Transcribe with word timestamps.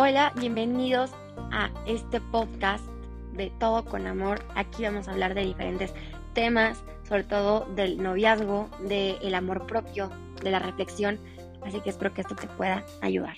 Hola, 0.00 0.32
bienvenidos 0.38 1.10
a 1.50 1.70
este 1.84 2.20
podcast 2.20 2.84
de 3.32 3.50
Todo 3.58 3.84
con 3.84 4.06
Amor. 4.06 4.38
Aquí 4.54 4.84
vamos 4.84 5.08
a 5.08 5.10
hablar 5.10 5.34
de 5.34 5.44
diferentes 5.44 5.92
temas, 6.34 6.84
sobre 7.08 7.24
todo 7.24 7.66
del 7.74 8.00
noviazgo, 8.00 8.70
del 8.86 9.34
amor 9.34 9.66
propio, 9.66 10.08
de 10.40 10.52
la 10.52 10.60
reflexión. 10.60 11.18
Así 11.66 11.80
que 11.80 11.90
espero 11.90 12.14
que 12.14 12.20
esto 12.20 12.36
te 12.36 12.46
pueda 12.46 12.84
ayudar. 13.00 13.34